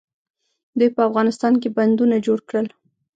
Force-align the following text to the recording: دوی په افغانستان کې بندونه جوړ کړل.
دوی 0.77 0.89
په 0.95 1.01
افغانستان 1.09 1.53
کې 1.61 1.69
بندونه 1.77 2.15
جوړ 2.25 2.39
کړل. 2.49 2.67